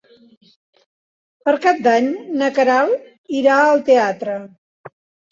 [1.49, 2.07] Per Cap d'Any
[2.39, 4.39] na Queralt irà al teatre.